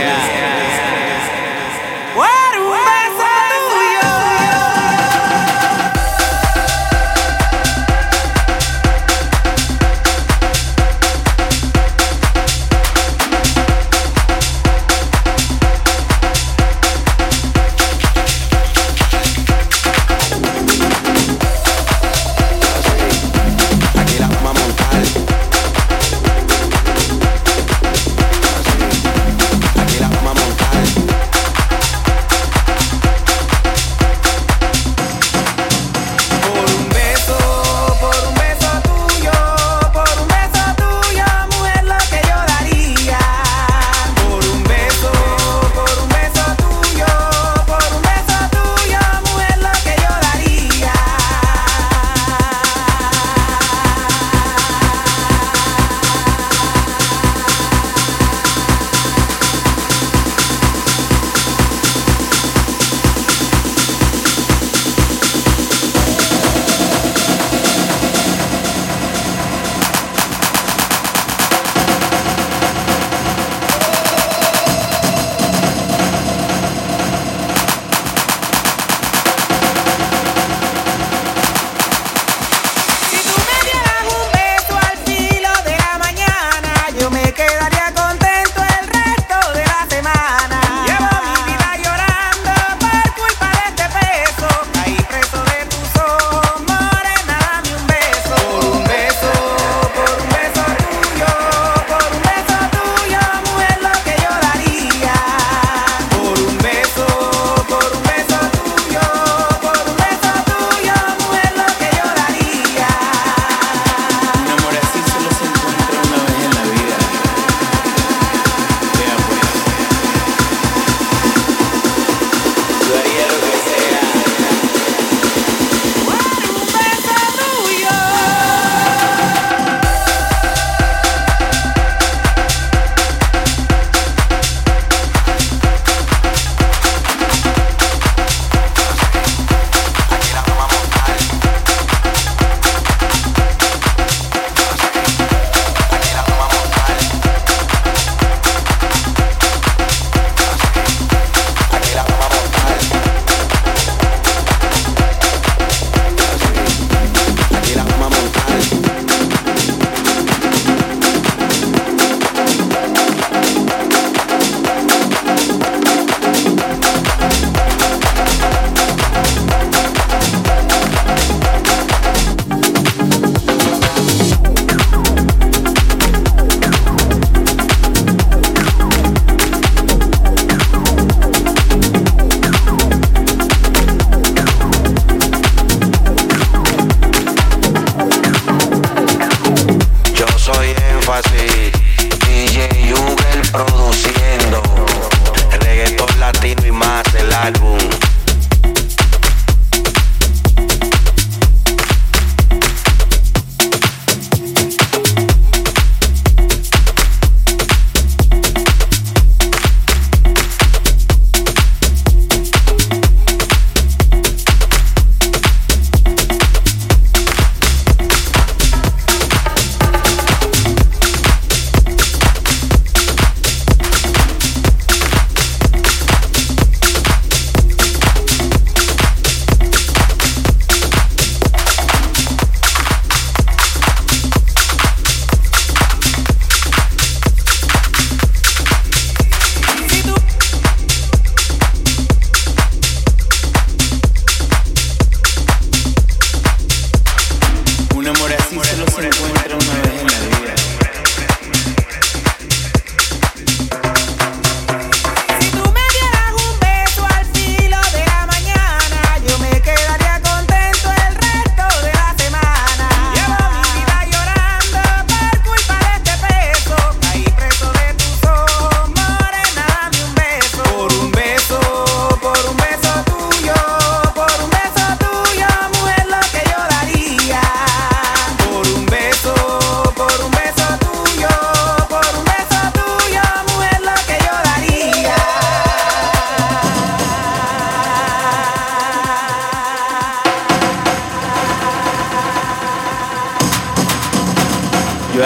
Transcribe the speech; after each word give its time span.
Yeah. 0.00 0.29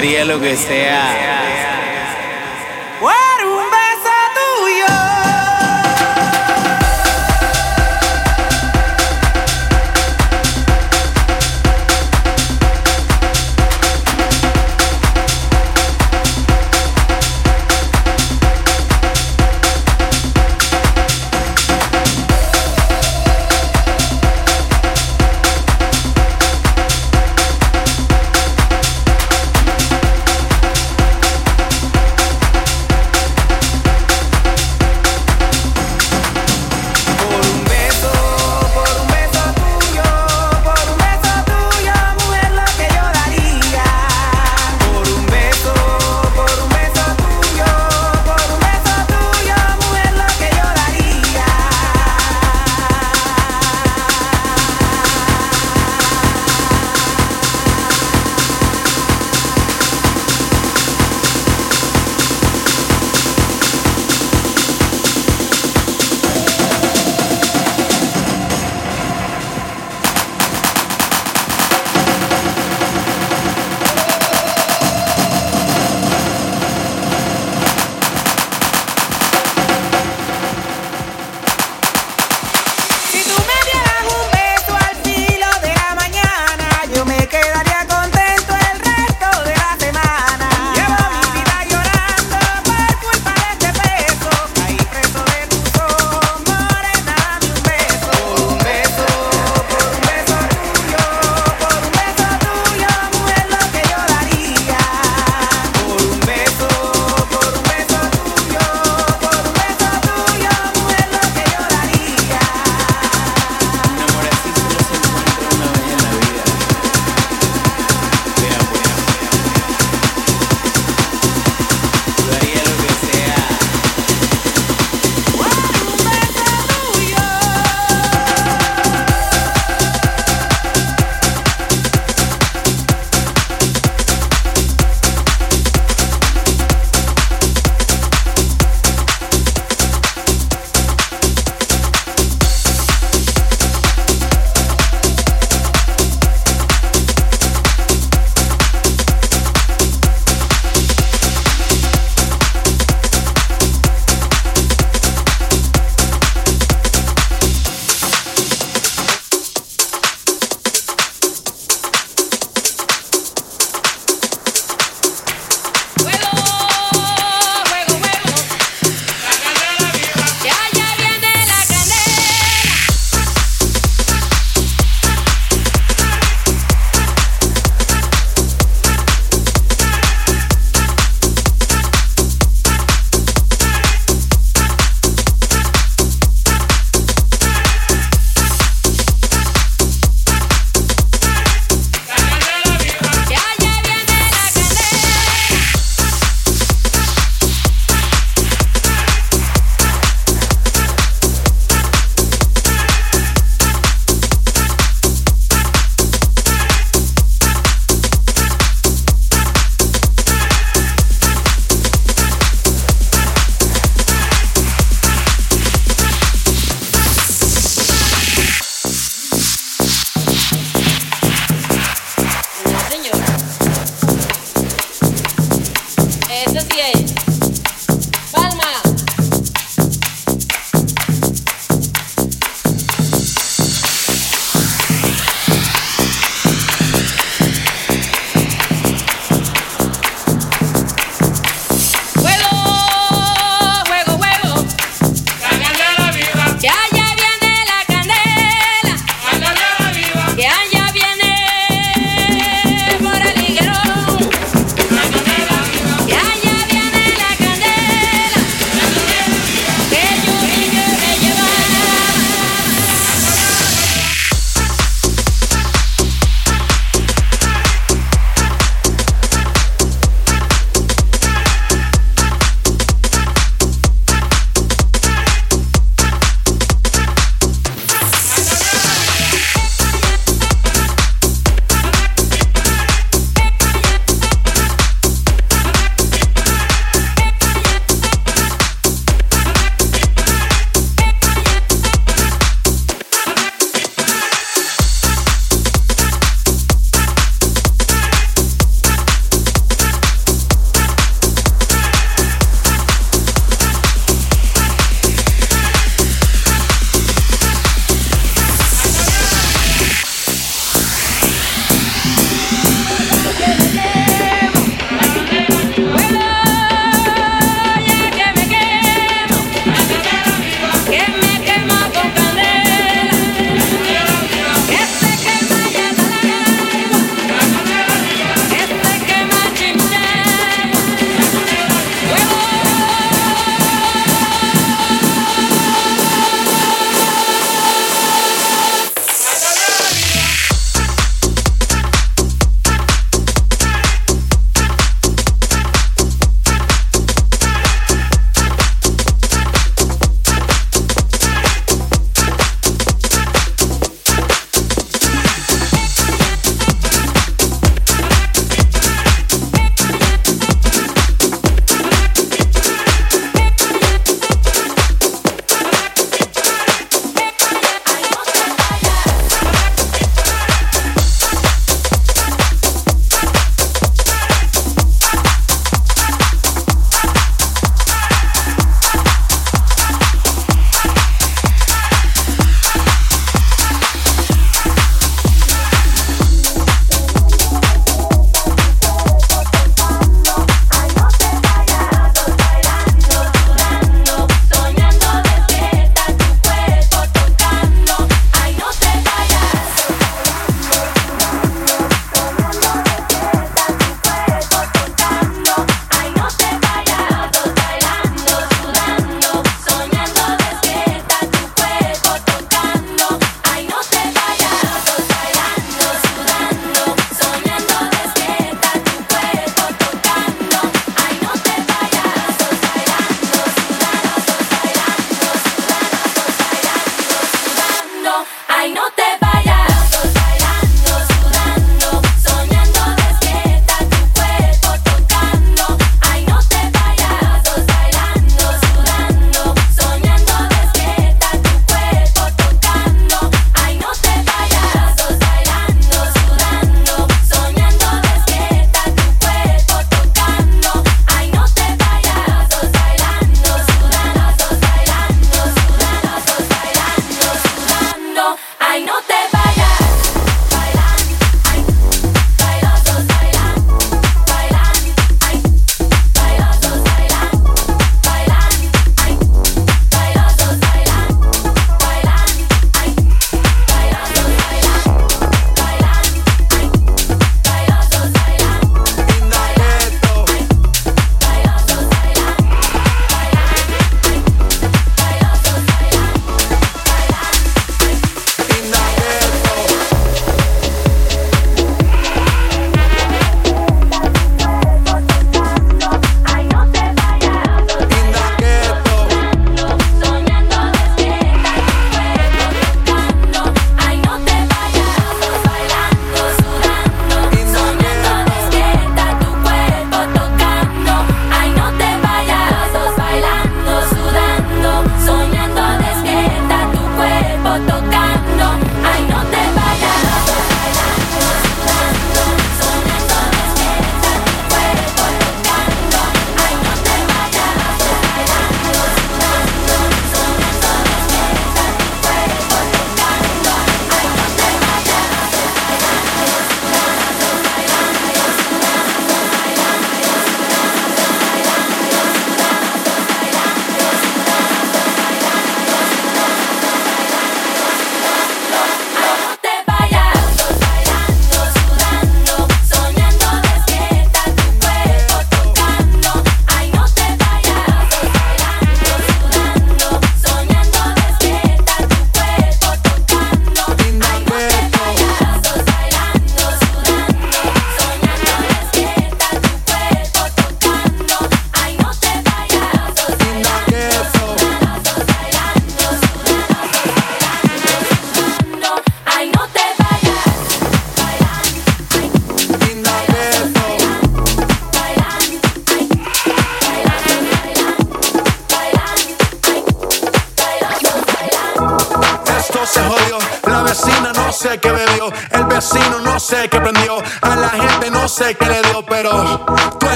Haría 0.00 0.24
lo 0.24 0.40
que 0.40 0.56
sea. 0.56 1.49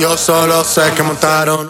Yo 0.00 0.16
solo 0.18 0.62
sé 0.62 0.92
que 0.94 1.02
montaron. 1.02 1.66